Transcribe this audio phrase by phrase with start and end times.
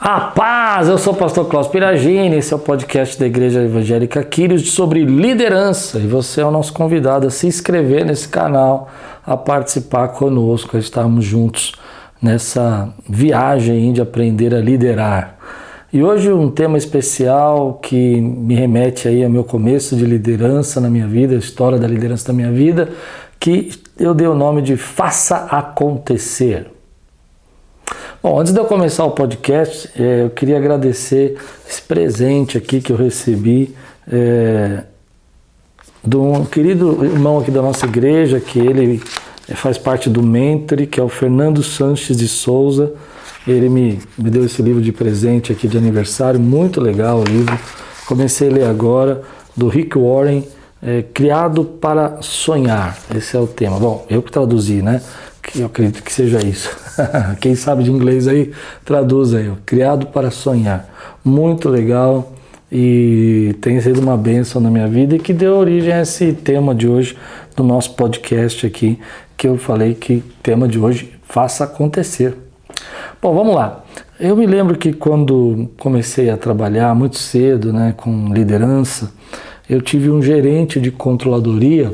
[0.00, 0.88] A paz!
[0.88, 5.04] Eu sou o pastor Klaus Piragini, esse é o podcast da Igreja Evangélica Quírios sobre
[5.04, 8.88] liderança e você é o nosso convidado a se inscrever nesse canal,
[9.26, 11.74] a participar conosco, a estarmos juntos
[12.20, 15.36] nessa viagem de aprender a liderar.
[15.92, 20.88] E hoje um tema especial que me remete aí ao meu começo de liderança na
[20.88, 22.88] minha vida, a história da liderança da minha vida,
[23.38, 26.79] que eu dei o nome de Faça Acontecer.
[28.22, 32.92] Bom, antes de eu começar o podcast, é, eu queria agradecer esse presente aqui que
[32.92, 33.74] eu recebi
[34.06, 34.82] é,
[36.04, 39.02] de um querido irmão aqui da nossa igreja, que ele
[39.54, 42.92] faz parte do Mentor, que é o Fernando Sanches de Souza.
[43.48, 47.58] Ele me, me deu esse livro de presente aqui de aniversário, muito legal o livro.
[48.06, 49.22] Comecei a ler agora,
[49.56, 50.44] do Rick Warren,
[50.82, 52.98] é, Criado para Sonhar.
[53.16, 53.78] Esse é o tema.
[53.78, 55.00] Bom, eu que traduzi, né?
[55.56, 56.68] Eu acredito que seja isso.
[57.40, 58.52] Quem sabe de inglês aí,
[58.84, 59.50] traduz aí.
[59.64, 60.88] Criado para sonhar.
[61.24, 62.32] Muito legal
[62.70, 66.74] e tem sido uma bênção na minha vida e que deu origem a esse tema
[66.74, 67.16] de hoje
[67.56, 68.98] do nosso podcast aqui,
[69.36, 72.36] que eu falei que tema de hoje faça acontecer.
[73.20, 73.84] Bom, vamos lá.
[74.18, 79.12] Eu me lembro que quando comecei a trabalhar muito cedo, né, com liderança,
[79.68, 81.92] eu tive um gerente de controladoria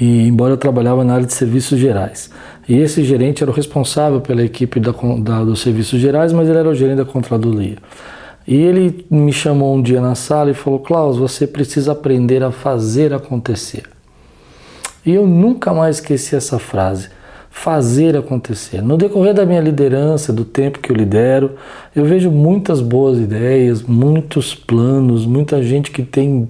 [0.00, 2.30] e embora eu trabalhava na área de serviços gerais.
[2.68, 6.58] E esse gerente era o responsável pela equipe da, da, dos serviços gerais, mas ele
[6.58, 7.76] era o gerente da controladoria.
[8.46, 12.50] E ele me chamou um dia na sala e falou: Klaus, você precisa aprender a
[12.50, 13.84] fazer acontecer.
[15.04, 17.08] E eu nunca mais esqueci essa frase.
[17.50, 18.82] Fazer acontecer.
[18.82, 21.52] No decorrer da minha liderança, do tempo que eu lidero,
[21.94, 26.48] eu vejo muitas boas ideias, muitos planos, muita gente que tem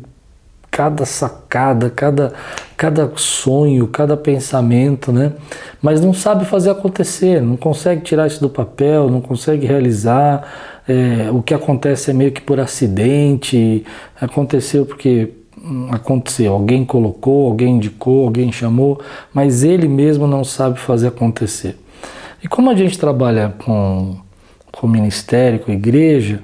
[0.74, 2.32] cada sacada, cada,
[2.76, 5.32] cada sonho, cada pensamento, né?
[5.80, 10.82] Mas não sabe fazer acontecer, não consegue tirar isso do papel, não consegue realizar.
[10.88, 13.86] É, o que acontece é meio que por acidente,
[14.20, 19.00] aconteceu porque hum, aconteceu, alguém colocou, alguém indicou, alguém chamou,
[19.32, 21.78] mas ele mesmo não sabe fazer acontecer.
[22.42, 24.16] E como a gente trabalha com,
[24.72, 26.42] com ministério, com igreja,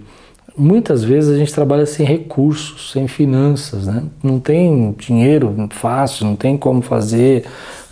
[0.56, 4.02] muitas vezes a gente trabalha sem recursos, sem finanças, né?
[4.22, 7.44] não tem dinheiro fácil, não tem como fazer,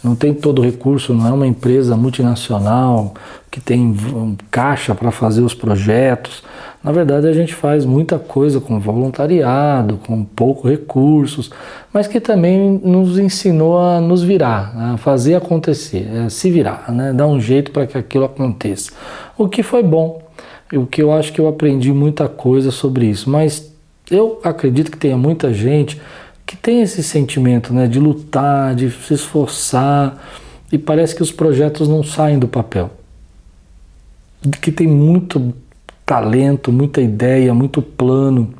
[0.02, 3.14] não tem todo o recurso, não é uma empresa multinacional
[3.50, 3.94] que tem
[4.50, 6.42] caixa para fazer os projetos.
[6.82, 11.50] Na verdade, a gente faz muita coisa com voluntariado, com poucos recursos,
[11.92, 17.12] mas que também nos ensinou a nos virar, a fazer acontecer, a se virar, né?
[17.12, 18.92] dar um jeito para que aquilo aconteça.
[19.36, 20.27] O que foi bom
[20.76, 23.72] o que eu acho que eu aprendi muita coisa sobre isso, mas
[24.10, 26.00] eu acredito que tenha muita gente
[26.44, 30.18] que tem esse sentimento né, de lutar, de se esforçar,
[30.70, 32.90] e parece que os projetos não saem do papel.
[34.62, 35.54] Que tem muito
[36.06, 38.54] talento, muita ideia, muito plano,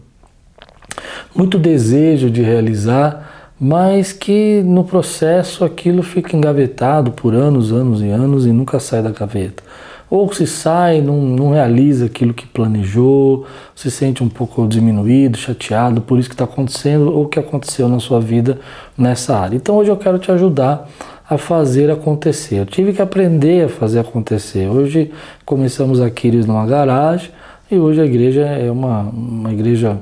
[1.34, 8.08] muito desejo de realizar, mas que no processo aquilo fica engavetado por anos, anos e
[8.08, 9.62] anos e nunca sai da gaveta
[10.10, 16.00] ou se sai, não, não realiza aquilo que planejou, se sente um pouco diminuído, chateado
[16.00, 18.58] por isso que está acontecendo ou que aconteceu na sua vida
[18.96, 19.56] nessa área.
[19.56, 20.88] Então hoje eu quero te ajudar
[21.28, 22.56] a fazer acontecer.
[22.56, 24.66] Eu tive que aprender a fazer acontecer.
[24.66, 25.10] Hoje
[25.44, 27.30] começamos aqui numa garagem
[27.70, 29.98] e hoje a igreja é uma, uma igreja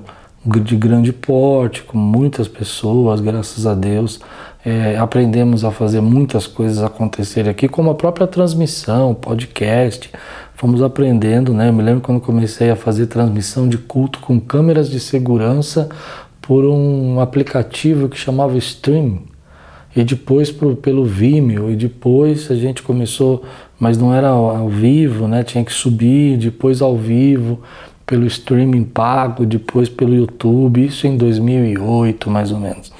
[0.62, 4.20] de grande porte, com muitas pessoas, graças a Deus.
[4.68, 10.10] É, aprendemos a fazer muitas coisas acontecerem aqui, como a própria transmissão, podcast.
[10.56, 11.68] Fomos aprendendo, né?
[11.68, 15.88] Eu me lembro quando comecei a fazer transmissão de culto com câmeras de segurança
[16.42, 19.20] por um aplicativo que chamava Stream.
[19.94, 23.44] E depois pro, pelo Vimeo, e depois a gente começou,
[23.78, 25.44] mas não era ao vivo, né?
[25.44, 27.60] Tinha que subir, depois ao vivo
[28.04, 32.90] pelo streaming pago, depois pelo YouTube, isso em 2008 mais ou menos.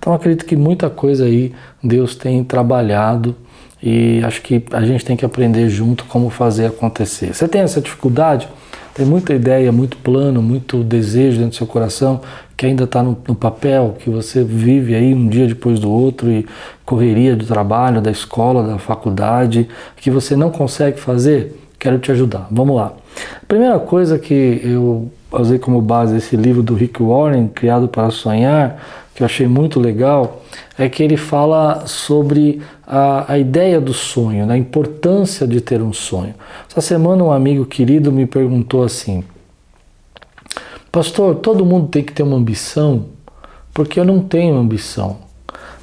[0.00, 1.52] Então acredito que muita coisa aí
[1.84, 3.36] Deus tem trabalhado
[3.82, 7.34] e acho que a gente tem que aprender junto como fazer acontecer.
[7.34, 8.48] Você tem essa dificuldade?
[8.94, 12.22] Tem muita ideia, muito plano, muito desejo dentro do seu coração
[12.56, 16.30] que ainda está no, no, papel, que você vive aí um dia depois do outro
[16.30, 16.46] e
[16.84, 21.58] correria do trabalho, da escola, da faculdade, que você não consegue fazer?
[21.78, 22.48] Quero te ajudar.
[22.50, 22.92] Vamos lá.
[23.42, 28.10] A primeira coisa que eu usei como base esse livro do Rick Warren, Criado para
[28.10, 28.80] Sonhar,
[29.14, 30.42] que eu achei muito legal,
[30.78, 35.92] é que ele fala sobre a, a ideia do sonho, da importância de ter um
[35.92, 36.34] sonho.
[36.68, 39.22] Essa semana um amigo querido me perguntou assim,
[40.90, 43.06] Pastor, todo mundo tem que ter uma ambição?
[43.72, 45.18] Porque eu não tenho ambição.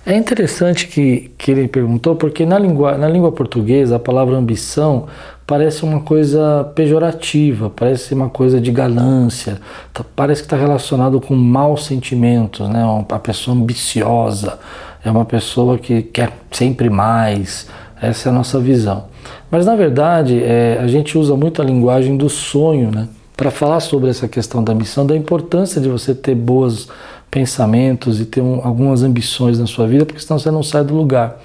[0.05, 5.07] É interessante que, que ele perguntou, porque na língua, na língua portuguesa a palavra ambição
[5.47, 9.57] parece uma coisa pejorativa, parece uma coisa de ganância,
[9.93, 12.83] tá, parece que está relacionado com maus sentimentos, né?
[12.83, 14.59] Uma pessoa ambiciosa,
[15.03, 17.65] é uma pessoa que quer sempre mais,
[18.01, 19.05] essa é a nossa visão.
[19.49, 23.07] Mas na verdade, é, a gente usa muito a linguagem do sonho, né?
[23.37, 26.89] Para falar sobre essa questão da missão, da importância de você ter bons
[27.31, 30.93] pensamentos e ter um, algumas ambições na sua vida, porque senão você não sai do
[30.93, 31.39] lugar.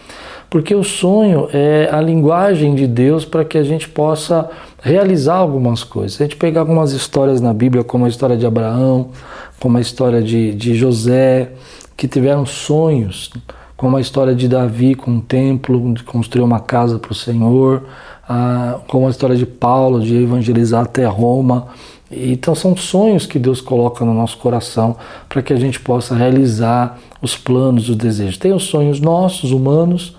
[0.53, 4.51] Porque o sonho é a linguagem de Deus para que a gente possa
[4.83, 6.13] realizar algumas coisas.
[6.13, 9.09] Se a gente pegar algumas histórias na Bíblia, como a história de Abraão,
[9.59, 11.53] como a história de, de José,
[11.97, 13.31] que tiveram sonhos,
[13.79, 17.85] como a história de Davi com um templo, de construir uma casa para o Senhor,
[18.29, 21.69] ah, como a história de Paulo de evangelizar até Roma.
[22.11, 24.97] Então são sonhos que Deus coloca no nosso coração
[25.31, 28.37] para que a gente possa realizar os planos, os desejos.
[28.37, 30.15] Tem os sonhos nossos, humanos,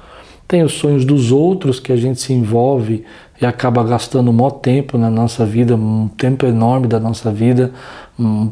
[0.53, 3.03] tem os sonhos dos outros que a gente se envolve
[3.41, 7.71] e acaba gastando um maior tempo na nossa vida, um tempo enorme da nossa vida,
[8.19, 8.51] um,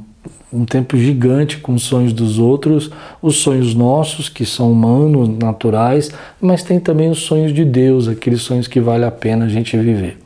[0.52, 2.90] um tempo gigante com os sonhos dos outros,
[3.22, 6.10] os sonhos nossos, que são humanos, naturais,
[6.42, 9.78] mas tem também os sonhos de Deus, aqueles sonhos que vale a pena a gente
[9.78, 10.18] viver.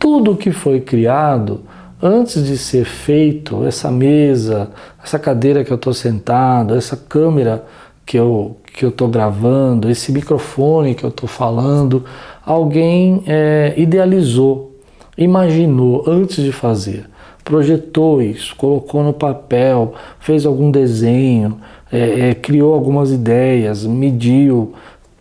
[0.00, 1.60] Tudo que foi criado
[2.02, 7.64] antes de ser feito, essa mesa, essa cadeira que eu estou sentado, essa câmera
[8.06, 12.04] que eu que eu estou gravando, esse microfone que eu estou falando,
[12.44, 14.76] alguém é, idealizou,
[15.16, 17.06] imaginou antes de fazer,
[17.42, 21.58] projetou isso, colocou no papel, fez algum desenho,
[21.90, 24.74] é, é, criou algumas ideias, mediu,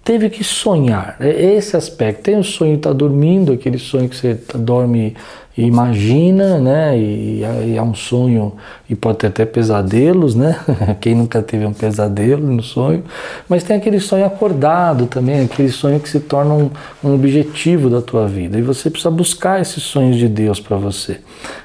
[0.03, 1.15] teve que sonhar.
[1.19, 2.23] É esse aspecto.
[2.23, 5.15] Tem o sonho de estar tá dormindo, aquele sonho que você dorme
[5.63, 6.97] imagina, né?
[6.97, 8.53] E, e é um sonho
[8.89, 10.59] e pode ter até pesadelos, né?
[10.99, 13.03] Quem nunca teve um pesadelo no sonho,
[13.47, 16.69] mas tem aquele sonho acordado também, aquele sonho que se torna um,
[17.03, 18.57] um objetivo da tua vida.
[18.57, 21.19] E você precisa buscar esses sonhos de Deus para você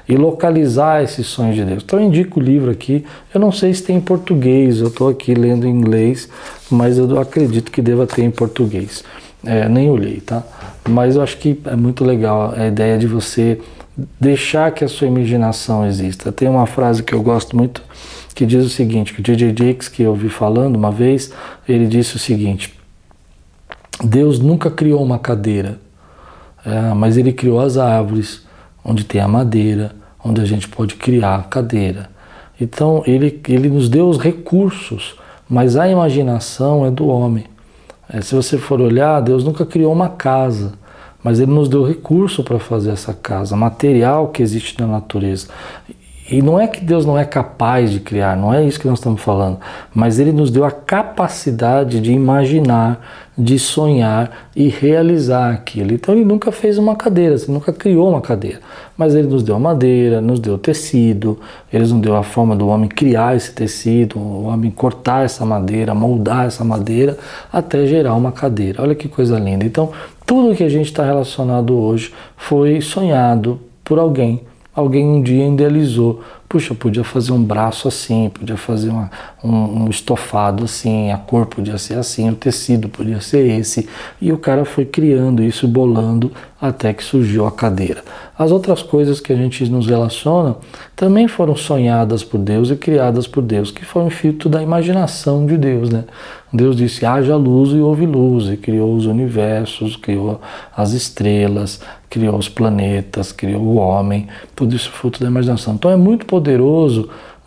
[0.07, 1.83] e localizar esses sonhos de Deus.
[1.83, 3.05] Então eu indico o livro aqui.
[3.33, 4.79] Eu não sei se tem em português.
[4.79, 6.29] Eu estou aqui lendo em inglês,
[6.69, 9.03] mas eu acredito que deva ter em português.
[9.45, 10.43] É, nem olhei, tá?
[10.87, 13.59] Mas eu acho que é muito legal a ideia de você
[14.19, 16.31] deixar que a sua imaginação exista.
[16.31, 17.81] Tem uma frase que eu gosto muito
[18.33, 21.33] que diz o seguinte, que o DJ Jakes, que eu ouvi falando uma vez,
[21.67, 22.73] ele disse o seguinte,
[24.03, 25.79] Deus nunca criou uma cadeira,
[26.65, 28.45] é, mas ele criou as árvores,
[28.83, 29.93] onde tem a madeira,
[30.23, 32.09] onde a gente pode criar a cadeira.
[32.59, 35.15] Então ele, ele nos deu os recursos,
[35.49, 37.45] mas a imaginação é do homem.
[38.13, 40.73] É, se você for olhar, Deus nunca criou uma casa,
[41.23, 45.47] mas Ele nos deu recurso para fazer essa casa, material que existe na natureza.
[46.29, 48.99] E não é que Deus não é capaz de criar, não é isso que nós
[48.99, 49.59] estamos falando,
[49.93, 52.99] mas Ele nos deu a capacidade de imaginar,
[53.41, 55.93] de sonhar e realizar aquilo.
[55.93, 58.59] Então Ele nunca fez uma cadeira, Ele nunca criou uma cadeira,
[58.95, 61.39] mas Ele nos deu a madeira, nos deu tecido,
[61.73, 65.95] Ele nos deu a forma do homem criar esse tecido, o homem cortar essa madeira,
[65.95, 67.17] moldar essa madeira
[67.51, 68.81] até gerar uma cadeira.
[68.83, 69.65] Olha que coisa linda.
[69.65, 69.89] Então
[70.25, 74.41] tudo que a gente está relacionado hoje foi sonhado por alguém.
[74.73, 76.21] Alguém um dia idealizou
[76.51, 79.09] puxa, podia fazer um braço assim, podia fazer uma,
[79.41, 83.87] um, um, estofado assim, a cor podia ser assim, o tecido podia ser esse.
[84.21, 86.29] E o cara foi criando isso, bolando,
[86.61, 88.03] até que surgiu a cadeira.
[88.37, 90.57] As outras coisas que a gente nos relaciona
[90.93, 95.45] também foram sonhadas por Deus e criadas por Deus, que foi um filtro da imaginação
[95.45, 96.03] de Deus, né?
[96.53, 100.41] Deus disse: haja luz e houve luz, e criou os universos, criou
[100.75, 101.79] as estrelas,
[102.09, 105.75] criou os planetas, criou o homem, tudo isso fruto da imaginação.
[105.75, 106.40] Então é muito poderoso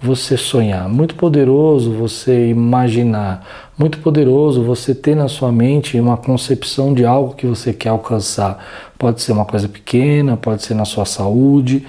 [0.04, 6.92] você sonhar, muito poderoso você imaginar, muito poderoso você ter na sua mente uma concepção
[6.92, 8.92] de algo que você quer alcançar.
[8.98, 11.86] Pode ser uma coisa pequena, pode ser na sua saúde,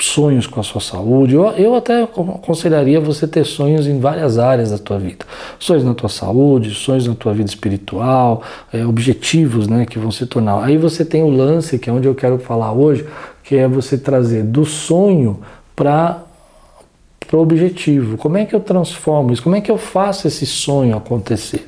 [0.00, 1.34] sonhos com a sua saúde.
[1.34, 5.24] Eu, eu até aconselharia você ter sonhos em várias áreas da tua vida.
[5.58, 10.26] Sonhos na tua saúde, sonhos na tua vida espiritual, é, objetivos né, que vão se
[10.26, 10.64] tornar.
[10.64, 13.06] Aí você tem o lance, que é onde eu quero falar hoje,
[13.44, 15.40] que é você trazer do sonho
[15.76, 16.31] para
[17.36, 18.16] o objetivo.
[18.16, 19.42] Como é que eu transformo isso?
[19.42, 21.64] Como é que eu faço esse sonho acontecer?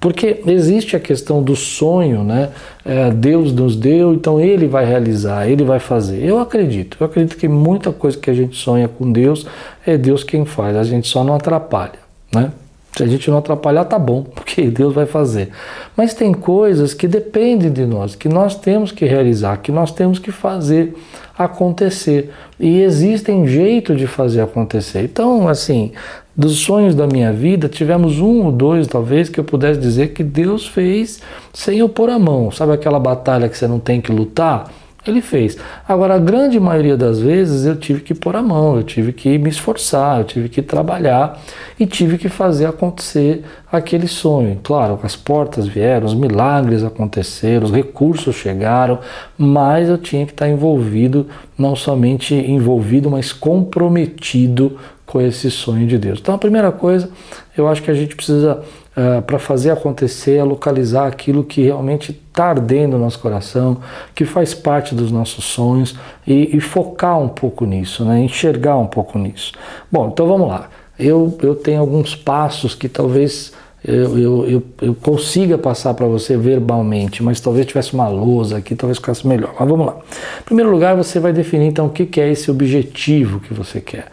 [0.00, 2.48] Porque existe a questão do sonho, né?
[2.84, 6.24] É, Deus nos deu, então Ele vai realizar, Ele vai fazer.
[6.24, 9.46] Eu acredito, eu acredito que muita coisa que a gente sonha com Deus
[9.86, 11.98] é Deus quem faz, a gente só não atrapalha,
[12.34, 12.50] né?
[12.96, 15.50] Se a gente não atrapalhar, tá bom, porque Deus vai fazer.
[15.96, 20.18] Mas tem coisas que dependem de nós, que nós temos que realizar, que nós temos
[20.18, 20.94] que fazer
[21.38, 22.30] acontecer.
[22.58, 25.02] E existem jeito de fazer acontecer.
[25.04, 25.92] Então, assim,
[26.36, 30.22] dos sonhos da minha vida, tivemos um ou dois, talvez, que eu pudesse dizer que
[30.22, 31.20] Deus fez
[31.52, 32.50] sem eu pôr a mão.
[32.50, 34.70] Sabe aquela batalha que você não tem que lutar?
[35.06, 35.56] Ele fez.
[35.88, 39.38] Agora, a grande maioria das vezes eu tive que pôr a mão, eu tive que
[39.38, 41.40] me esforçar, eu tive que trabalhar
[41.78, 43.42] e tive que fazer acontecer
[43.72, 44.60] aquele sonho.
[44.62, 48.98] Claro, as portas vieram, os milagres aconteceram, os recursos chegaram,
[49.38, 51.26] mas eu tinha que estar envolvido,
[51.56, 56.20] não somente envolvido, mas comprometido com esse sonho de Deus.
[56.20, 57.08] Então, a primeira coisa,
[57.56, 58.62] eu acho que a gente precisa,
[59.00, 63.78] uh, para fazer acontecer, é localizar aquilo que realmente está ardendo no nosso coração,
[64.14, 68.20] que faz parte dos nossos sonhos e, e focar um pouco nisso, né?
[68.20, 69.52] enxergar um pouco nisso.
[69.90, 70.68] Bom, então vamos lá.
[70.98, 73.52] Eu, eu tenho alguns passos que talvez
[73.82, 78.74] eu, eu, eu, eu consiga passar para você verbalmente, mas talvez tivesse uma lousa aqui,
[78.74, 79.54] talvez ficasse melhor.
[79.58, 79.96] Mas vamos lá.
[80.40, 84.08] Em primeiro lugar, você vai definir então o que, é esse objetivo que você quer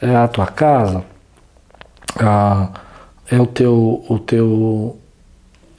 [0.00, 1.02] é a tua casa,
[3.30, 4.96] é o teu, o teu,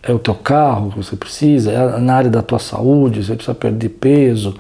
[0.03, 3.55] é o teu carro que você precisa, é na área da tua saúde, você precisa
[3.55, 4.55] perder peso,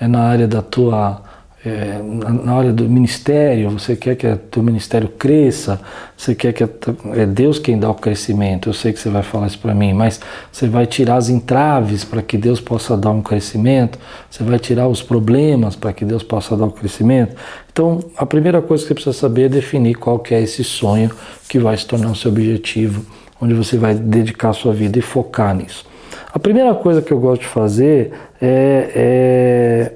[0.00, 1.22] é na área da tua
[1.64, 5.80] é, na hora do ministério, você quer que o teu ministério cresça,
[6.16, 8.68] você quer que é Deus quem dá o crescimento.
[8.68, 12.02] Eu sei que você vai falar isso para mim, mas você vai tirar as entraves
[12.02, 13.96] para que Deus possa dar um crescimento,
[14.28, 17.36] você vai tirar os problemas para que Deus possa dar o crescimento.
[17.72, 21.12] Então, a primeira coisa que você precisa saber é definir qual que é esse sonho
[21.48, 23.06] que vai se tornar o seu objetivo,
[23.40, 25.86] onde você vai dedicar a sua vida e focar nisso.
[26.34, 29.92] A primeira coisa que eu gosto de fazer é, é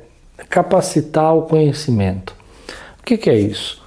[0.48, 2.34] capacitar o conhecimento.
[3.00, 3.82] O que, que é isso?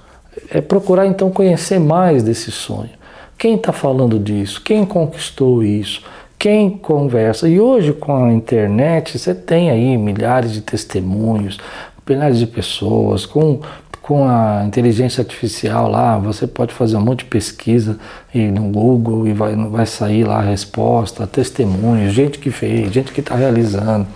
[0.50, 2.90] É procurar então conhecer mais desse sonho.
[3.36, 4.60] Quem está falando disso?
[4.62, 6.02] Quem conquistou isso?
[6.38, 7.48] Quem conversa?
[7.48, 11.58] E hoje com a internet você tem aí milhares de testemunhos,
[12.08, 13.60] milhares de pessoas com
[14.02, 17.98] com a inteligência artificial lá, você pode fazer um monte de pesquisa
[18.34, 23.12] e no Google e vai, vai sair lá a resposta, testemunhos, gente que fez, gente
[23.12, 24.06] que está realizando.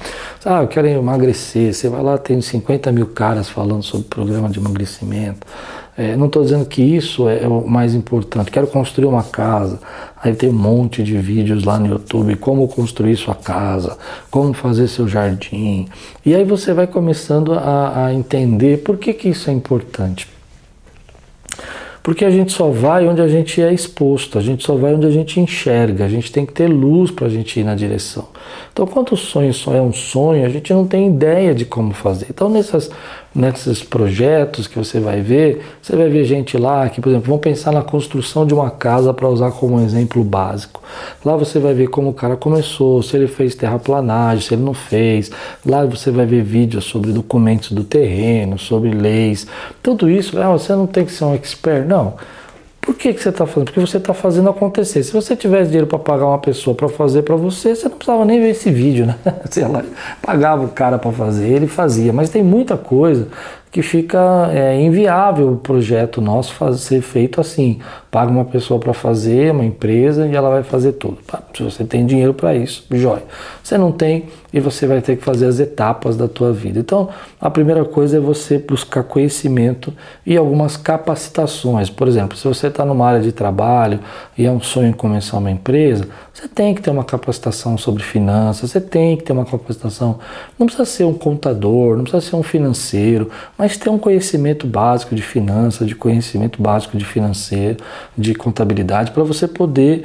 [0.44, 1.72] Ah, eu quero emagrecer.
[1.72, 5.46] Você vai lá, tem 50 mil caras falando sobre programa de emagrecimento.
[5.96, 8.50] É, não estou dizendo que isso é, é, o mais importante.
[8.50, 9.78] Quero construir uma casa.
[10.20, 13.96] Aí tem um monte de vídeos lá no YouTube, como construir sua casa,
[14.30, 15.86] como fazer seu jardim.
[16.26, 20.28] E aí você vai começando a, a entender por que, que isso é importante.
[22.02, 25.06] Porque a gente só vai onde a gente é exposto, a gente só vai onde
[25.06, 28.28] a gente enxerga, a gente tem que ter luz para a gente ir na direção.
[28.72, 31.92] Então, quando o sonho só é um sonho, a gente não tem ideia de como
[31.92, 32.26] fazer.
[32.30, 32.90] Então, nessas
[33.34, 37.38] nesses projetos que você vai ver, você vai ver gente lá que, por exemplo, vão
[37.38, 40.80] pensar na construção de uma casa para usar como exemplo básico.
[41.24, 44.74] Lá você vai ver como o cara começou, se ele fez terraplanagem, se ele não
[44.74, 45.32] fez.
[45.66, 49.46] Lá você vai ver vídeos sobre documentos do terreno, sobre leis.
[49.82, 52.14] Tudo isso, ah, você não tem que ser um expert, não.
[52.84, 53.64] Por que, que você está fazendo?
[53.64, 55.02] Porque você está fazendo acontecer.
[55.02, 58.24] Se você tivesse dinheiro para pagar uma pessoa para fazer para você, você não precisava
[58.26, 59.16] nem ver esse vídeo, né?
[59.50, 59.82] Sei lá,
[60.20, 62.12] pagava o cara para fazer, ele fazia.
[62.12, 63.28] Mas tem muita coisa
[63.70, 67.80] que fica é, inviável o projeto nosso fazer, ser feito assim.
[68.14, 71.18] Paga uma pessoa para fazer, uma empresa, e ela vai fazer tudo.
[71.52, 73.24] Se você tem dinheiro para isso, jóia.
[73.60, 76.78] Você não tem e você vai ter que fazer as etapas da tua vida.
[76.78, 77.08] Então,
[77.40, 79.92] a primeira coisa é você buscar conhecimento
[80.24, 81.90] e algumas capacitações.
[81.90, 83.98] Por exemplo, se você está numa área de trabalho
[84.38, 88.70] e é um sonho começar uma empresa, você tem que ter uma capacitação sobre finanças,
[88.70, 90.20] você tem que ter uma capacitação.
[90.56, 93.28] Não precisa ser um contador, não precisa ser um financeiro,
[93.58, 97.78] mas ter um conhecimento básico de finanças, de conhecimento básico de financeiro,
[98.16, 100.04] de contabilidade, para você poder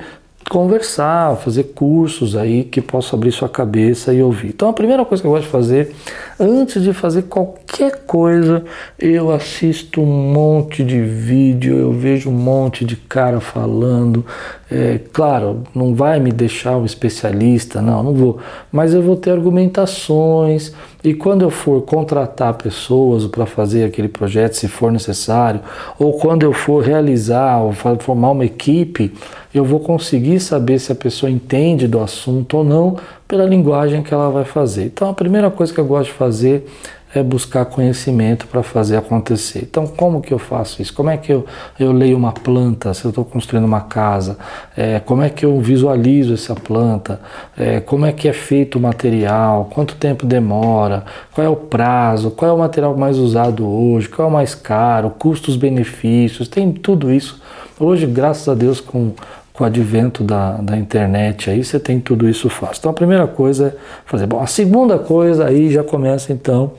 [0.50, 4.50] conversar, fazer cursos aí que possam abrir sua cabeça e ouvir.
[4.50, 5.96] Então a primeira coisa que eu gosto de fazer,
[6.39, 8.63] antes de fazer qualquer coisa,
[8.98, 14.25] eu assisto um monte de vídeo, eu vejo um monte de cara falando.
[14.72, 18.38] É, claro, não vai me deixar um especialista, não, não vou,
[18.72, 20.72] mas eu vou ter argumentações
[21.03, 25.62] e quando eu for contratar pessoas para fazer aquele projeto, se for necessário,
[25.98, 29.13] ou quando eu for realizar ou formar uma equipe,
[29.53, 32.98] eu vou conseguir saber se a pessoa entende do assunto ou não
[33.30, 34.86] pela linguagem que ela vai fazer.
[34.86, 36.66] Então, a primeira coisa que eu gosto de fazer
[37.14, 39.68] é buscar conhecimento para fazer acontecer.
[39.70, 40.94] Então, como que eu faço isso?
[40.94, 41.46] Como é que eu,
[41.80, 44.36] eu leio uma planta se eu estou construindo uma casa?
[44.76, 47.22] É, como é que eu visualizo essa planta?
[47.56, 49.70] É, como é que é feito o material?
[49.72, 51.06] Quanto tempo demora?
[51.32, 52.32] Qual é o prazo?
[52.32, 54.10] Qual é o material mais usado hoje?
[54.10, 55.12] Qual é o mais caro?
[55.12, 56.48] Custos, benefícios?
[56.48, 57.40] Tem tudo isso.
[57.80, 59.14] Hoje, graças a Deus, com
[59.60, 62.78] com o advento da, da internet aí, você tem tudo isso fácil.
[62.80, 63.74] Então a primeira coisa é
[64.06, 64.25] fazer.
[64.25, 66.72] Bom, a segunda coisa aí já começa então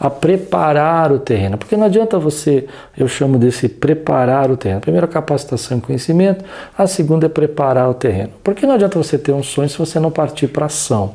[0.00, 1.56] a preparar o terreno.
[1.56, 2.66] Porque não adianta você,
[2.98, 4.80] eu chamo desse preparar o terreno.
[4.80, 6.44] Primeiro, capacitação e conhecimento.
[6.76, 8.30] A segunda é preparar o terreno.
[8.42, 11.14] Porque não adianta você ter um sonho se você não partir para ação.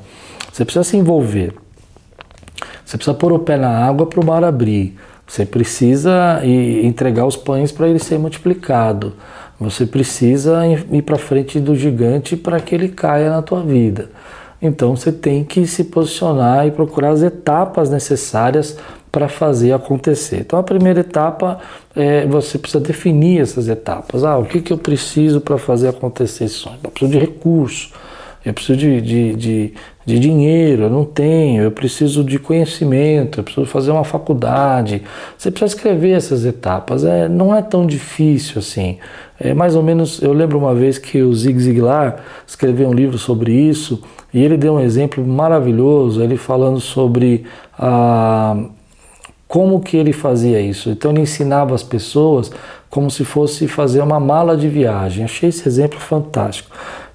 [0.53, 1.53] Você precisa se envolver.
[2.85, 4.97] Você precisa pôr o pé na água para o mar abrir.
[5.27, 9.13] Você precisa entregar os pães para ele ser multiplicado.
[9.59, 14.09] Você precisa ir para frente do gigante para que ele caia na tua vida.
[14.61, 18.77] Então você tem que se posicionar e procurar as etapas necessárias
[19.11, 20.41] para fazer acontecer.
[20.41, 21.59] Então a primeira etapa
[21.95, 24.23] é você precisa definir essas etapas.
[24.23, 26.77] Ah, o que, que eu preciso para fazer acontecer esse sonho?
[26.83, 27.91] Eu preciso de recurso,
[28.45, 29.73] eu preciso de, de, de,
[30.09, 35.03] de, dinheiro, eu não tenho, eu preciso de conhecimento, eu preciso fazer uma faculdade.
[35.37, 37.03] Você precisa escrever essas etapas.
[37.03, 38.97] É, não é tão difícil assim.
[39.39, 43.17] É mais ou menos, eu lembro uma vez que o Zig Ziglar escreveu um livro
[43.17, 44.01] sobre isso
[44.33, 47.45] e ele deu um exemplo maravilhoso, ele falando sobre
[47.77, 48.57] a,
[49.47, 50.89] como que ele fazia isso.
[50.89, 52.51] Então ele ensinava as pessoas
[52.89, 55.23] como se fosse fazer uma mala de viagem.
[55.23, 56.69] Achei esse exemplo fantástico.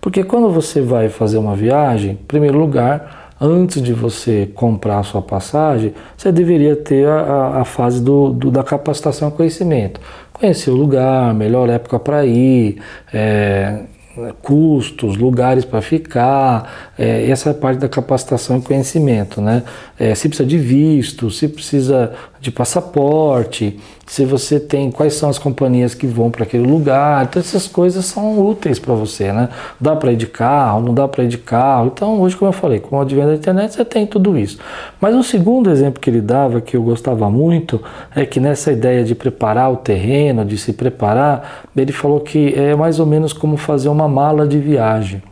[0.05, 5.03] Porque quando você vai fazer uma viagem, em primeiro lugar, antes de você comprar a
[5.03, 9.99] sua passagem, você deveria ter a, a fase do, do, da capacitação e conhecimento
[10.31, 12.83] conhecer o lugar, melhor época para ir,
[13.15, 13.85] é,
[14.43, 19.63] custos, lugares para ficar, é, essa é a parte da capacitação e conhecimento, né?
[19.99, 22.13] É, se precisa de visto, se precisa
[22.45, 27.41] de passaporte, se você tem quais são as companhias que vão para aquele lugar, então
[27.41, 29.49] essas coisas são úteis para você, né?
[29.81, 31.87] Dá para ir de carro, não dá para ir de carro.
[31.87, 34.59] Então, hoje, como eu falei, com o advento da internet você tem tudo isso.
[35.01, 37.83] Mas o segundo exemplo que ele dava, que eu gostava muito,
[38.15, 42.77] é que nessa ideia de preparar o terreno, de se preparar, ele falou que é
[42.77, 45.23] mais ou menos como fazer uma mala de viagem.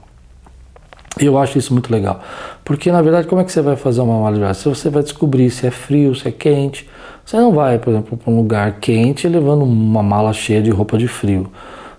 [1.21, 2.21] Eu acho isso muito legal.
[2.65, 4.63] Porque, na verdade, como é que você vai fazer uma mala de viagem?
[4.63, 6.89] Você vai descobrir se é frio, se é quente,
[7.25, 10.99] você não vai, por exemplo, para um lugar quente levando uma mala cheia de roupa
[10.99, 11.51] de frio.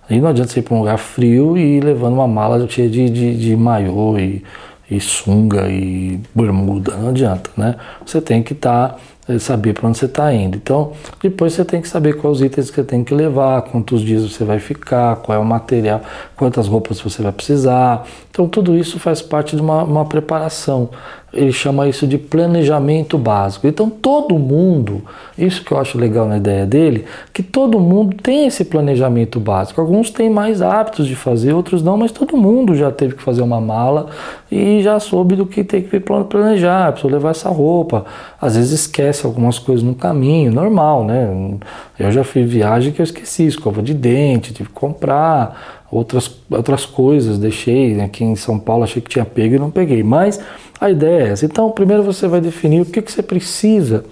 [0.10, 2.90] Aí não adianta você ir para um lugar frio e ir levando uma mala cheia
[2.90, 4.44] de, de, de maiô e,
[4.92, 6.96] e sunga e bermuda.
[6.96, 7.76] Não adianta, né?
[8.06, 8.90] Você tem que estar.
[8.90, 10.58] Tá é, saber para onde você está indo.
[10.58, 14.22] Então, depois você tem que saber quais itens que você tem que levar, quantos dias
[14.24, 16.02] você vai ficar, qual é o material,
[16.36, 18.06] quantas roupas você vai precisar.
[18.30, 20.90] Então, tudo isso faz parte de uma, uma preparação
[21.34, 23.68] ele chama isso de planejamento básico.
[23.68, 25.02] Então todo mundo,
[25.38, 29.82] isso que eu acho legal na ideia dele, que todo mundo tem esse planejamento básico.
[29.82, 33.42] Alguns têm mais hábitos de fazer, outros não, mas todo mundo já teve que fazer
[33.42, 34.08] uma mala
[34.52, 38.06] e já soube do que tem que planejar, precisa levar essa roupa.
[38.40, 41.58] Às vezes esquece algumas coisas no caminho, normal, né?
[41.98, 46.86] Eu já fiz viagem que eu esqueci, escova de dente, tive que comprar outras, outras
[46.86, 50.04] coisas, deixei aqui em São Paulo, achei que tinha pego e não peguei.
[50.04, 50.40] Mas
[50.84, 51.46] a ideia é essa.
[51.46, 54.04] Então, primeiro você vai definir o que, que você precisa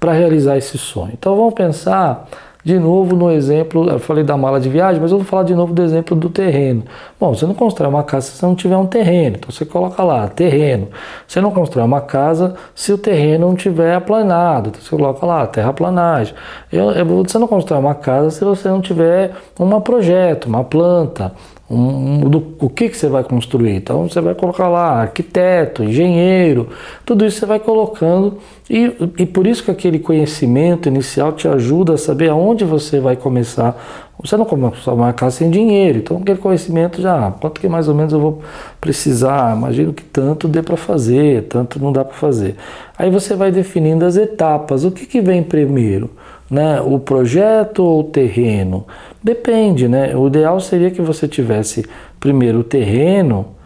[0.00, 1.12] para realizar esse sonho.
[1.12, 2.28] Então, vamos pensar
[2.64, 5.54] de novo no exemplo, eu falei da mala de viagem, mas eu vou falar de
[5.54, 6.82] novo do exemplo do terreno.
[7.18, 10.02] Bom, você não constrói uma casa se você não tiver um terreno, então você coloca
[10.02, 10.88] lá, terreno.
[11.26, 15.46] Você não constrói uma casa se o terreno não tiver aplanado, então você coloca lá,
[15.46, 16.34] terraplanagem.
[16.70, 21.32] Eu, eu, você não constrói uma casa se você não tiver um projeto, uma planta,
[21.70, 23.74] um, do, o que, que você vai construir.
[23.74, 26.68] Então você vai colocar lá arquiteto, engenheiro,
[27.04, 28.38] tudo isso você vai colocando
[28.70, 33.16] e, e por isso que aquele conhecimento inicial te ajuda a saber aonde você vai
[33.16, 33.76] começar.
[34.20, 37.94] Você não começa uma casa sem dinheiro, então aquele conhecimento já, quanto que mais ou
[37.94, 38.42] menos eu vou
[38.80, 42.56] precisar, imagino que tanto dê para fazer, tanto não dá para fazer.
[42.98, 46.10] Aí você vai definindo as etapas, o que, que vem primeiro?
[46.50, 46.80] Né?
[46.80, 48.86] O projeto ou o terreno?
[49.22, 50.16] Depende, né?
[50.16, 51.84] O ideal seria que você tivesse
[52.18, 53.58] primeiro o terreno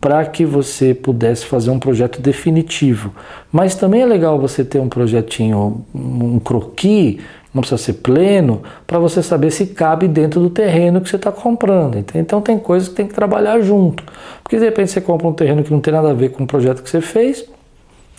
[0.00, 3.12] para que você pudesse fazer um projeto definitivo.
[3.52, 7.18] Mas também é legal você ter um projetinho, um croquis,
[7.52, 11.30] não precisa ser pleno, para você saber se cabe dentro do terreno que você está
[11.30, 12.02] comprando.
[12.14, 14.02] Então tem coisas que tem que trabalhar junto.
[14.42, 16.46] Porque de repente você compra um terreno que não tem nada a ver com o
[16.46, 17.44] projeto que você fez,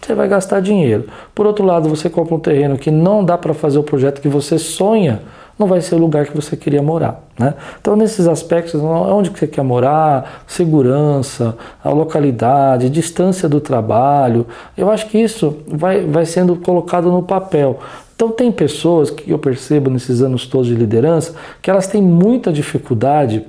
[0.05, 1.05] você vai gastar dinheiro.
[1.33, 4.27] Por outro lado, você compra um terreno que não dá para fazer o projeto que
[4.27, 5.21] você sonha,
[5.57, 7.23] não vai ser o lugar que você queria morar.
[7.37, 7.53] Né?
[7.79, 15.07] Então, nesses aspectos, onde você quer morar, segurança, a localidade, distância do trabalho, eu acho
[15.07, 17.79] que isso vai, vai sendo colocado no papel.
[18.15, 22.51] Então, tem pessoas que eu percebo nesses anos todos de liderança que elas têm muita
[22.51, 23.45] dificuldade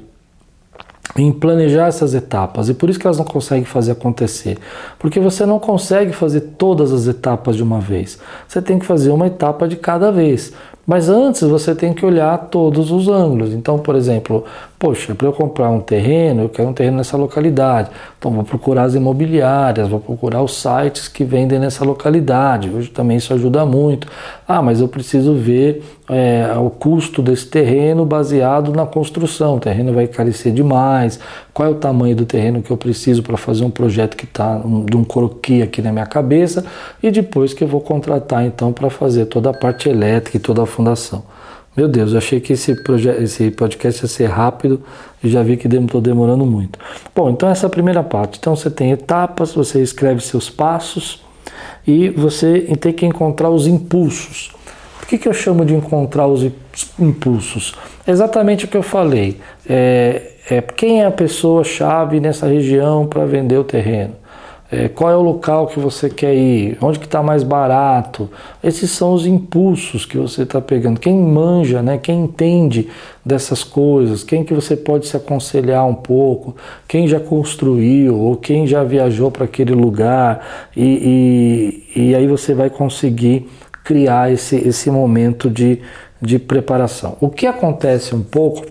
[1.16, 4.58] em planejar essas etapas e por isso que elas não conseguem fazer acontecer.
[4.98, 8.18] Porque você não consegue fazer todas as etapas de uma vez.
[8.48, 10.52] Você tem que fazer uma etapa de cada vez.
[10.84, 13.52] Mas antes você tem que olhar todos os ângulos.
[13.52, 14.44] Então, por exemplo,
[14.78, 17.88] poxa, para eu comprar um terreno, eu quero um terreno nessa localidade.
[18.18, 22.68] Então, vou procurar as imobiliárias, vou procurar os sites que vendem nessa localidade.
[22.68, 24.08] Hoje também isso ajuda muito.
[24.46, 29.56] Ah, mas eu preciso ver é, o custo desse terreno baseado na construção.
[29.56, 31.20] O terreno vai carecer demais.
[31.52, 34.56] Qual é o tamanho do terreno que eu preciso para fazer um projeto que está
[34.56, 36.64] um, de um croquis aqui na minha cabeça
[37.02, 40.62] e depois que eu vou contratar então para fazer toda a parte elétrica e toda
[40.62, 41.22] a fundação.
[41.76, 42.74] Meu Deus, eu achei que esse,
[43.20, 44.82] esse podcast ia ser rápido
[45.24, 46.78] e já vi que estou demorando muito.
[47.14, 48.38] Bom, então essa é a primeira parte.
[48.38, 51.22] Então você tem etapas, você escreve seus passos
[51.86, 54.52] e você tem que encontrar os impulsos.
[54.98, 56.46] Por que, que eu chamo de encontrar os
[56.98, 57.74] impulsos?
[58.06, 59.38] exatamente o que eu falei.
[59.68, 64.22] É, é quem é a pessoa-chave nessa região para vender o terreno?
[64.74, 68.30] É, qual é o local que você quer ir, onde que está mais barato.
[68.64, 70.98] Esses são os impulsos que você está pegando.
[70.98, 72.88] Quem manja, né, quem entende
[73.22, 76.56] dessas coisas, quem que você pode se aconselhar um pouco,
[76.88, 82.54] quem já construiu ou quem já viajou para aquele lugar e, e, e aí você
[82.54, 83.46] vai conseguir
[83.84, 85.82] criar esse, esse momento de,
[86.18, 87.18] de preparação.
[87.20, 88.64] O que acontece um pouco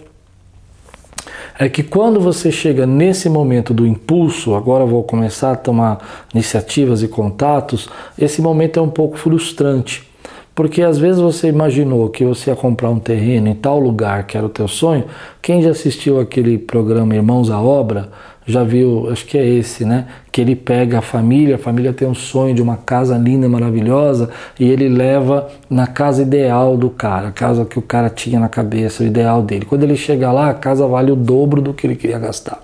[1.63, 7.03] é que quando você chega nesse momento do impulso, agora vou começar a tomar iniciativas
[7.03, 10.09] e contatos, esse momento é um pouco frustrante.
[10.55, 14.35] Porque às vezes você imaginou que você ia comprar um terreno em tal lugar que
[14.35, 15.05] era o teu sonho.
[15.39, 18.09] Quem já assistiu aquele programa Irmãos à Obra,
[18.45, 20.07] já viu, acho que é esse, né?
[20.31, 24.29] Que ele pega a família, a família tem um sonho de uma casa linda maravilhosa
[24.59, 28.49] e ele leva na casa ideal do cara, a casa que o cara tinha na
[28.49, 29.65] cabeça, o ideal dele.
[29.65, 32.63] Quando ele chega lá, a casa vale o dobro do que ele queria gastar.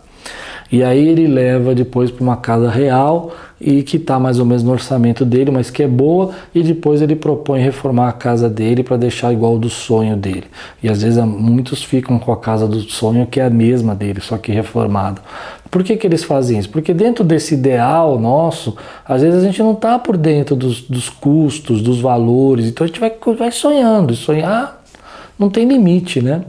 [0.71, 4.63] E aí ele leva depois para uma casa real e que está mais ou menos
[4.63, 8.83] no orçamento dele, mas que é boa, e depois ele propõe reformar a casa dele
[8.83, 10.43] para deixar igual do sonho dele.
[10.83, 14.21] E às vezes muitos ficam com a casa do sonho que é a mesma dele,
[14.21, 15.21] só que reformada.
[15.69, 16.69] Por que, que eles fazem isso?
[16.69, 18.75] Porque dentro desse ideal nosso,
[19.06, 22.88] às vezes a gente não está por dentro dos, dos, custos, dos valores, então a
[22.88, 24.84] gente vai, vai sonhando, e sonhar
[25.38, 26.43] não tem limite, né?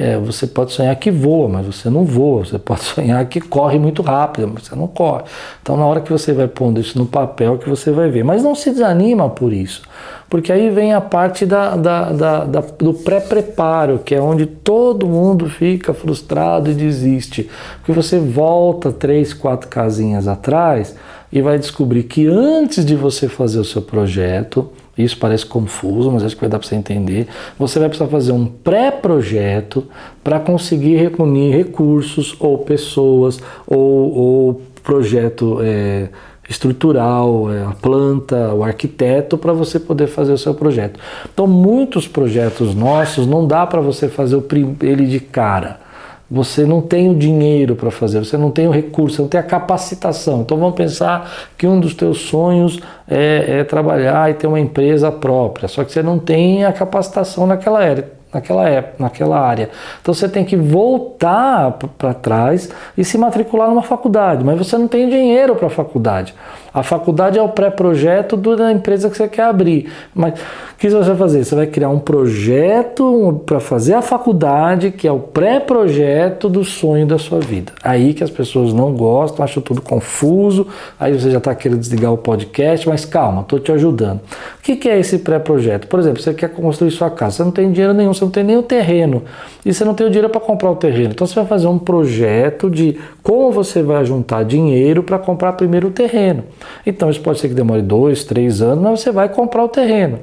[0.00, 2.42] É, você pode sonhar que voa, mas você não voa.
[2.46, 5.24] Você pode sonhar que corre muito rápido, mas você não corre.
[5.60, 8.24] Então, na hora que você vai pondo isso no papel, que você vai ver.
[8.24, 9.82] Mas não se desanima por isso,
[10.30, 15.06] porque aí vem a parte da, da, da, da do pré-preparo, que é onde todo
[15.06, 17.50] mundo fica frustrado e desiste.
[17.76, 20.96] Porque você volta três, quatro casinhas atrás
[21.30, 24.70] e vai descobrir que antes de você fazer o seu projeto,
[25.04, 27.26] isso parece confuso, mas acho que vai dar para você entender.
[27.58, 29.86] Você vai precisar fazer um pré-projeto
[30.22, 36.08] para conseguir reunir recursos ou pessoas ou, ou projeto é,
[36.48, 40.98] estrutural, é, a planta, o arquiteto para você poder fazer o seu projeto.
[41.32, 44.42] Então, muitos projetos nossos não dá para você fazer
[44.82, 45.89] ele de cara
[46.30, 49.40] você não tem o dinheiro para fazer, você não tem o recurso, você não tem
[49.40, 50.42] a capacitação.
[50.42, 55.10] Então vamos pensar que um dos teus sonhos é, é trabalhar e ter uma empresa
[55.10, 59.70] própria, só que você não tem a capacitação naquela área naquela época, naquela área.
[60.00, 64.88] Então você tem que voltar para trás e se matricular numa faculdade, mas você não
[64.88, 66.34] tem dinheiro para a faculdade.
[66.72, 69.90] A faculdade é o pré-projeto da empresa que você quer abrir.
[70.14, 71.44] Mas o que você vai fazer?
[71.44, 77.06] Você vai criar um projeto para fazer a faculdade, que é o pré-projeto do sonho
[77.06, 77.72] da sua vida.
[77.82, 82.12] Aí que as pessoas não gostam, acham tudo confuso, aí você já está querendo desligar
[82.12, 84.20] o podcast, mas calma, estou te ajudando.
[84.58, 85.88] O que é esse pré-projeto?
[85.88, 88.44] Por exemplo, você quer construir sua casa, você não tem dinheiro nenhum, você não tem
[88.44, 89.24] nem o terreno,
[89.64, 91.10] e você não tem o dinheiro para comprar o terreno.
[91.10, 95.88] Então você vai fazer um projeto de como você vai juntar dinheiro para comprar primeiro
[95.88, 96.44] o terreno.
[96.86, 100.18] Então isso pode ser que demore dois, três anos, mas você vai comprar o terreno.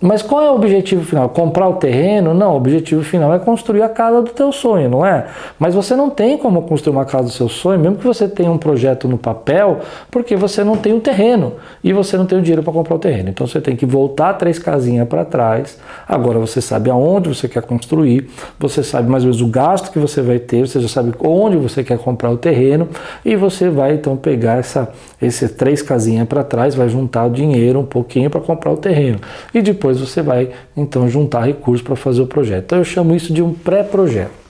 [0.00, 1.28] Mas qual é o objetivo final?
[1.28, 2.34] Comprar o terreno?
[2.34, 5.26] Não, o objetivo final é construir a casa do teu sonho, não é?
[5.58, 8.50] Mas você não tem como construir uma casa do seu sonho, mesmo que você tenha
[8.50, 9.78] um projeto no papel,
[10.10, 12.98] porque você não tem o terreno e você não tem o dinheiro para comprar o
[12.98, 13.30] terreno.
[13.30, 15.78] Então você tem que voltar três casinhas para trás.
[16.06, 19.98] Agora você sabe aonde você quer construir, você sabe mais ou menos o gasto que
[19.98, 22.88] você vai ter, você já sabe onde você quer comprar o terreno
[23.24, 24.88] e você vai então pegar essa,
[25.20, 29.18] esse três casinhas para trás, vai juntar o dinheiro um pouquinho para comprar o terreno.
[29.54, 32.64] E depois você vai então juntar recursos para fazer o projeto.
[32.64, 34.46] Então eu chamo isso de um pré-projeto.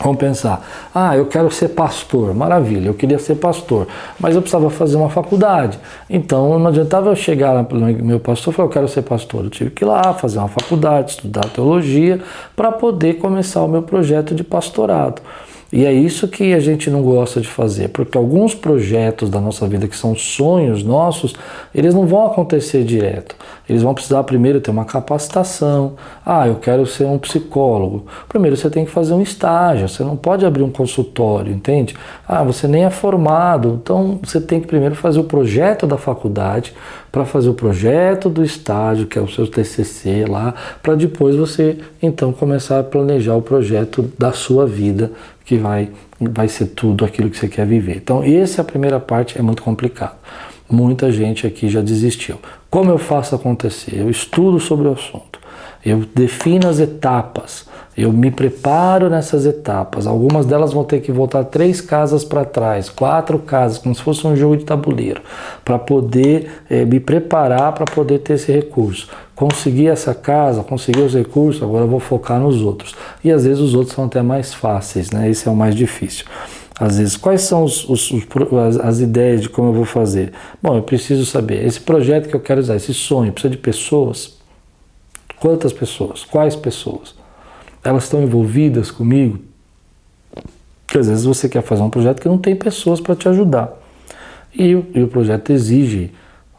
[0.00, 3.88] Vamos pensar, ah, eu quero ser pastor, maravilha, eu queria ser pastor,
[4.20, 5.76] mas eu precisava fazer uma faculdade.
[6.08, 7.66] Então não adiantava eu chegar lá
[8.00, 9.44] meu pastor e falar, eu quero ser pastor.
[9.44, 12.20] Eu tive que ir lá fazer uma faculdade, estudar teologia,
[12.54, 15.20] para poder começar o meu projeto de pastorado.
[15.70, 19.68] E é isso que a gente não gosta de fazer, porque alguns projetos da nossa
[19.68, 21.34] vida que são sonhos nossos,
[21.74, 23.36] eles não vão acontecer direto.
[23.68, 25.92] Eles vão precisar primeiro ter uma capacitação.
[26.24, 28.06] Ah, eu quero ser um psicólogo.
[28.30, 31.94] Primeiro você tem que fazer um estágio, você não pode abrir um consultório, entende?
[32.26, 36.72] Ah, você nem é formado, então você tem que primeiro fazer o projeto da faculdade,
[37.10, 41.78] para fazer o projeto do estágio, que é o seu TCC lá, para depois você
[42.02, 45.10] então começar a planejar o projeto da sua vida,
[45.48, 45.88] que vai,
[46.20, 47.96] vai ser tudo aquilo que você quer viver.
[47.96, 50.14] Então, essa é a primeira parte, é muito complicado.
[50.70, 52.38] Muita gente aqui já desistiu.
[52.68, 53.98] Como eu faço acontecer?
[53.98, 55.27] Eu estudo sobre o assunto,
[55.88, 60.06] eu defino as etapas, eu me preparo nessas etapas.
[60.06, 64.26] Algumas delas vão ter que voltar três casas para trás, quatro casas, como se fosse
[64.26, 65.20] um jogo de tabuleiro,
[65.64, 69.08] para poder é, me preparar para poder ter esse recurso.
[69.34, 72.94] Conseguir essa casa, conseguir os recursos, agora vou focar nos outros.
[73.22, 75.28] E às vezes os outros são até mais fáceis, né?
[75.28, 76.24] Esse é o mais difícil
[76.80, 78.26] às vezes, quais são os, os, os,
[78.80, 80.32] as, ideias de como eu vou fazer?
[80.62, 84.37] Bom, eu preciso saber, esse projeto que eu quero usar, esse sonho, precisa de pessoas?
[85.40, 86.24] Quantas pessoas?
[86.24, 87.14] Quais pessoas?
[87.84, 89.38] Elas estão envolvidas comigo?
[90.86, 93.72] Porque às vezes você quer fazer um projeto que não tem pessoas para te ajudar.
[94.54, 96.10] E, e, o projeto exige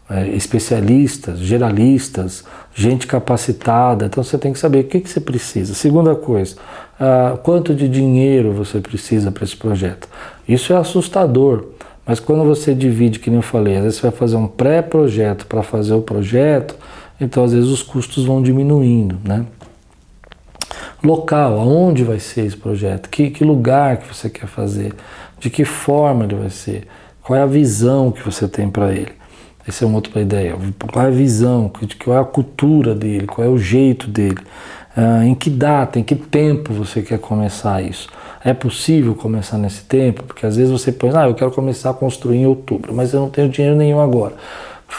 [0.09, 4.05] é, especialistas, geralistas, gente capacitada.
[4.05, 5.73] Então você tem que saber o que, que você precisa.
[5.73, 6.55] Segunda coisa,
[6.99, 10.07] ah, quanto de dinheiro você precisa para esse projeto.
[10.47, 11.65] Isso é assustador,
[12.05, 15.45] mas quando você divide, que nem eu falei, às vezes você vai fazer um pré-projeto
[15.45, 16.75] para fazer o projeto,
[17.19, 19.45] então às vezes os custos vão diminuindo, né?
[21.03, 23.09] Local, aonde vai ser esse projeto?
[23.09, 24.93] Que, que lugar que você quer fazer?
[25.39, 26.87] De que forma ele vai ser?
[27.23, 29.13] Qual é a visão que você tem para ele?
[29.65, 30.57] Essa é uma outra ideia.
[30.91, 31.71] Qual é a visão?
[32.03, 33.27] Qual é a cultura dele?
[33.27, 34.39] Qual é o jeito dele?
[34.97, 38.09] Ah, em que data, em que tempo você quer começar isso?
[38.43, 40.23] É possível começar nesse tempo?
[40.23, 43.21] Porque às vezes você pensa, ah, eu quero começar a construir em outubro, mas eu
[43.21, 44.33] não tenho dinheiro nenhum agora.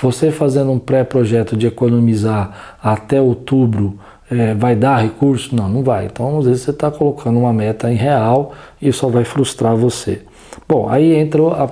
[0.03, 3.99] Você fazendo um pré-projeto de economizar até outubro
[4.31, 5.55] é, vai dar recurso?
[5.55, 6.07] Não, não vai.
[6.07, 10.23] Então, às vezes você está colocando uma meta em real e só vai frustrar você.
[10.69, 11.69] Bom, aí entra a,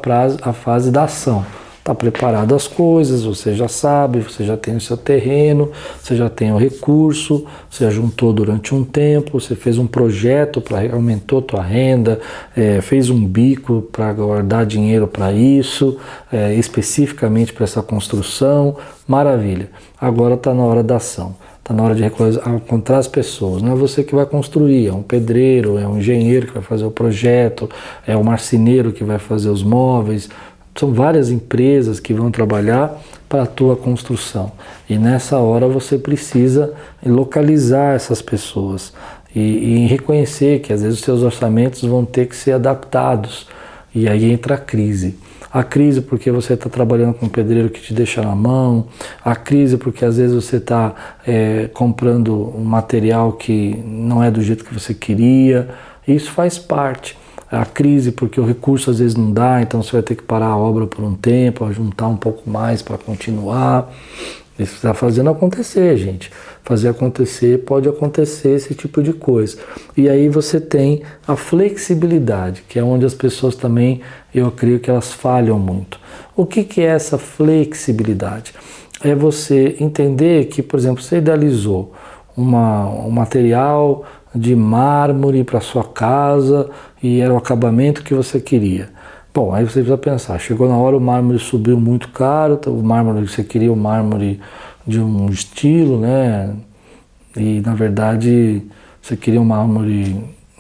[0.51, 1.45] a fase da ação
[1.89, 5.71] está preparado as coisas, você já sabe, você já tem o seu terreno,
[6.03, 10.93] você já tem o recurso, você juntou durante um tempo, você fez um projeto para
[10.93, 12.21] aumentou tua renda,
[12.55, 15.97] é, fez um bico para guardar dinheiro para isso,
[16.31, 19.71] é, especificamente para essa construção, maravilha.
[19.99, 21.35] Agora está na hora da ação.
[21.59, 23.61] Está na hora de encontrar as pessoas.
[23.61, 26.87] Não é você que vai construir, é um pedreiro, é um engenheiro que vai fazer
[26.87, 27.69] o projeto,
[28.07, 30.31] é o marceneiro que vai fazer os móveis,
[30.79, 34.53] são várias empresas que vão trabalhar para a tua construção.
[34.89, 36.73] E nessa hora você precisa
[37.05, 38.93] localizar essas pessoas
[39.35, 43.47] e, e reconhecer que às vezes os seus orçamentos vão ter que ser adaptados.
[43.95, 45.19] E aí entra a crise.
[45.53, 48.87] A crise porque você está trabalhando com um pedreiro que te deixa na mão,
[49.25, 50.95] a crise porque às vezes você está
[51.27, 55.71] é, comprando um material que não é do jeito que você queria.
[56.07, 57.17] Isso faz parte
[57.51, 60.49] a crise porque o recurso às vezes não dá, então você vai ter que parar
[60.49, 63.91] a obra por um tempo, juntar um pouco mais para continuar.
[64.59, 66.31] Isso está fazendo acontecer, gente.
[66.65, 69.57] Fazer acontecer pode acontecer esse tipo de coisa.
[69.97, 74.01] E aí você tem a flexibilidade, que é onde as pessoas também,
[74.35, 75.99] eu creio que elas falham muito.
[76.37, 78.53] O que, que é essa flexibilidade?
[79.03, 81.95] É você entender que, por exemplo, você idealizou
[82.37, 86.69] uma, um material de mármore para sua casa
[87.03, 88.89] e era o acabamento que você queria.
[89.35, 92.83] Bom, aí você precisa pensar, chegou na hora o mármore subiu muito caro, então o
[92.83, 94.41] mármore que você queria, o mármore
[94.87, 96.55] de um estilo, né?
[97.37, 98.63] E na verdade
[99.01, 100.17] você queria um mármore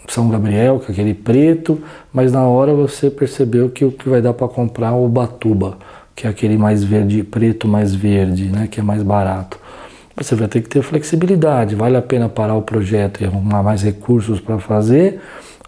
[0.06, 4.22] São Gabriel, que é aquele preto, mas na hora você percebeu que o que vai
[4.22, 5.78] dar para comprar é o Batuba,
[6.14, 8.68] que é aquele mais verde, preto mais verde, né?
[8.70, 9.58] Que é mais barato.
[10.14, 11.74] Você vai ter que ter flexibilidade.
[11.74, 15.20] Vale a pena parar o projeto e arrumar mais recursos para fazer?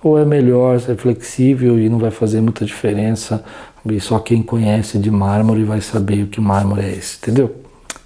[0.03, 3.45] Ou é melhor ser flexível e não vai fazer muita diferença?
[3.85, 7.55] E só quem conhece de mármore vai saber o que mármore é esse, entendeu?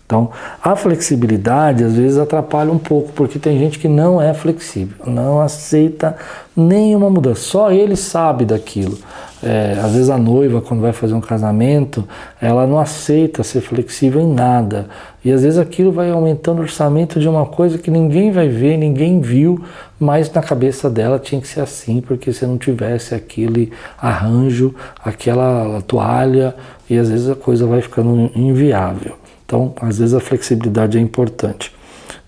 [0.07, 0.31] Então,
[0.63, 5.41] a flexibilidade às vezes atrapalha um pouco, porque tem gente que não é flexível, não
[5.41, 6.15] aceita
[6.55, 8.99] nenhuma mudança, só ele sabe daquilo.
[9.43, 12.07] É, às vezes a noiva, quando vai fazer um casamento,
[12.41, 14.89] ela não aceita ser flexível em nada.
[15.23, 18.79] E às vezes aquilo vai aumentando o orçamento de uma coisa que ninguém vai ver,
[18.79, 19.63] ninguém viu,
[19.99, 25.83] mas na cabeça dela tinha que ser assim, porque se não tivesse aquele arranjo, aquela
[25.83, 26.55] toalha,
[26.89, 29.24] e às vezes a coisa vai ficando inviável.
[29.55, 31.73] Então, às vezes a flexibilidade é importante.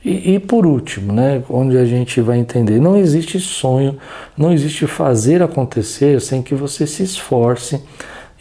[0.04, 3.98] E, e, por último, né, onde a gente vai entender, não existe sonho,
[4.36, 7.82] não existe fazer acontecer sem que você se esforce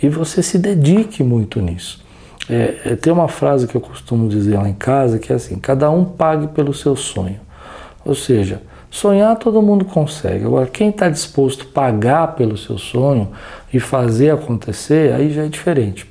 [0.01, 2.05] e você se dedique muito nisso.
[2.47, 5.55] É, é, tem uma frase que eu costumo dizer lá em casa que é assim:
[5.55, 7.39] cada um pague pelo seu sonho.
[8.05, 10.45] Ou seja, sonhar todo mundo consegue.
[10.45, 13.29] Agora, quem está disposto a pagar pelo seu sonho
[13.73, 16.05] e fazer acontecer, aí já é diferente.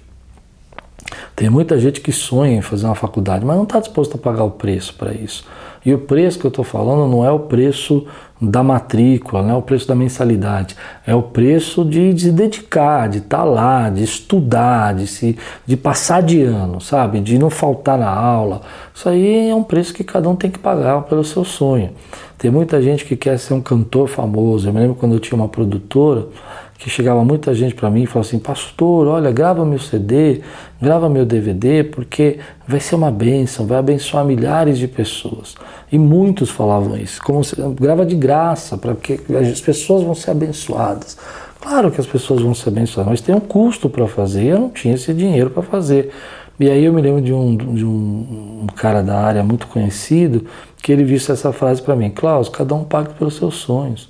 [1.37, 4.45] Tem muita gente que sonha em fazer uma faculdade, mas não está disposto a pagar
[4.45, 5.45] o preço para isso.
[5.85, 8.07] E o preço que eu estou falando não é o preço
[8.41, 13.19] da matrícula, não é o preço da mensalidade, é o preço de, se dedicar, de
[13.19, 17.21] estar tá lá, de estudar, de, se, de passar de ano, sabe?
[17.21, 18.63] De não faltar na aula.
[18.95, 21.91] Isso aí é um preço que cada um tem que pagar pelo seu sonho.
[22.39, 24.69] Tem muita gente que quer ser um cantor famoso.
[24.69, 26.29] Eu me lembro quando eu tinha uma produtora
[26.79, 30.41] que chegava muita gente para mim e falava assim: Pastor, olha, grava meu CD,
[30.81, 35.55] grava meu DVD, porque vai ser uma bênção, vai abençoar milhares de pessoas.
[35.91, 40.33] E muitos falavam isso, como se, grava de graça, para que as pessoas vão ser
[40.33, 41.17] abençoadas.
[41.61, 44.71] Claro que as pessoas vão ser abençoadas, mas tem um custo para fazer, eu não
[44.71, 46.13] tinha esse dinheiro para fazer.
[46.59, 50.47] E aí eu me lembro de um, de um, cara da área muito conhecido
[50.81, 54.09] que ele disse essa frase para mim: Klaus, cada um paga pelos seus sonhos.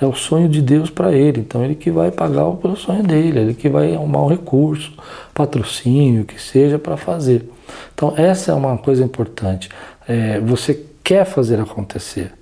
[0.00, 1.40] É o sonho de Deus para ele.
[1.40, 4.92] Então ele que vai pagar pelo sonho dele, ele que vai arrumar um recurso,
[5.34, 7.48] patrocínio, que seja para fazer.
[7.94, 9.68] Então essa é uma coisa importante.
[10.08, 12.32] É, você quer fazer acontecer.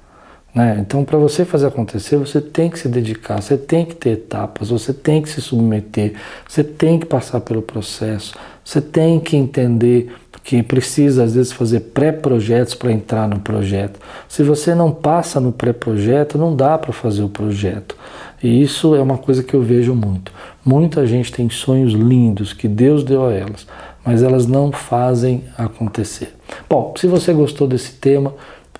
[0.54, 0.78] Né?
[0.80, 4.70] Então, para você fazer acontecer, você tem que se dedicar, você tem que ter etapas,
[4.70, 6.14] você tem que se submeter,
[6.48, 10.12] você tem que passar pelo processo, você tem que entender
[10.48, 14.00] que precisa às vezes fazer pré-projetos para entrar no projeto.
[14.26, 17.94] Se você não passa no pré-projeto, não dá para fazer o projeto.
[18.42, 20.32] E isso é uma coisa que eu vejo muito.
[20.64, 23.66] Muita gente tem sonhos lindos que Deus deu a elas,
[24.02, 26.34] mas elas não fazem acontecer.
[26.66, 28.32] Bom, se você gostou desse tema,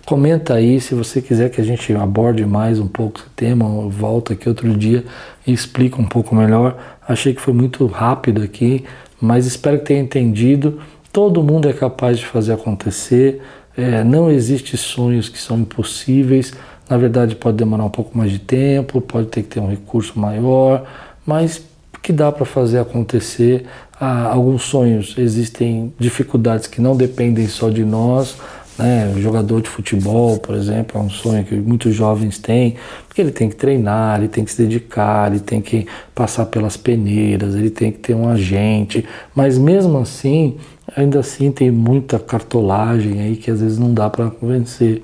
[0.07, 0.81] comenta aí.
[0.81, 4.49] Se você quiser que a gente aborde mais um pouco esse tema, eu volto aqui
[4.49, 5.05] outro dia
[5.47, 6.79] e explico um pouco melhor.
[7.07, 8.87] Achei que foi muito rápido aqui,
[9.21, 10.81] mas espero que tenha entendido
[11.19, 13.43] Todo mundo é capaz de fazer acontecer.
[13.77, 16.55] É, não existe sonhos que são impossíveis.
[16.89, 20.17] Na verdade, pode demorar um pouco mais de tempo, pode ter que ter um recurso
[20.17, 20.87] maior,
[21.27, 21.61] mas
[22.05, 23.67] que dá para fazer acontecer.
[24.01, 28.37] Ah, alguns sonhos existem dificuldades que não dependem só de nós.
[28.79, 29.13] Né?
[29.17, 32.77] O jogador de futebol, por exemplo, é um sonho que muitos jovens têm,
[33.09, 36.77] porque ele tem que treinar, ele tem que se dedicar, ele tem que passar pelas
[36.77, 39.05] peneiras, ele tem que ter um agente,
[39.35, 40.57] mas mesmo assim
[40.97, 45.03] Ainda assim tem muita cartolagem aí que às vezes não dá para vencer.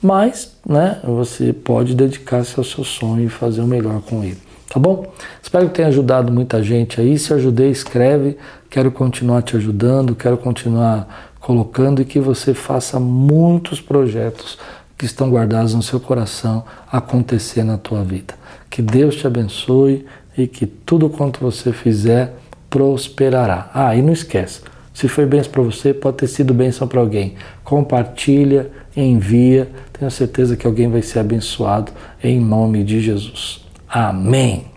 [0.00, 4.38] Mas, né, você pode dedicar-se ao seu sonho e fazer o melhor com ele.
[4.68, 5.06] Tá bom?
[5.42, 7.18] Espero que tenha ajudado muita gente aí.
[7.18, 8.36] Se ajudei, escreve.
[8.68, 14.58] Quero continuar te ajudando, quero continuar colocando e que você faça muitos projetos
[14.96, 18.34] que estão guardados no seu coração acontecer na tua vida.
[18.68, 22.34] Que Deus te abençoe e que tudo quanto você fizer
[22.68, 23.70] prosperará.
[23.72, 24.62] Ah, e não esqueça,
[24.94, 27.34] se foi bênção para você, pode ter sido bênção para alguém.
[27.64, 29.68] Compartilha, envia.
[29.92, 31.90] Tenho certeza que alguém vai ser abençoado
[32.22, 33.66] em nome de Jesus.
[33.88, 34.73] Amém.